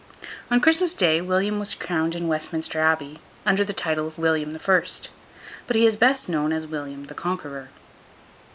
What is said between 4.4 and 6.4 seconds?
the First; but he is best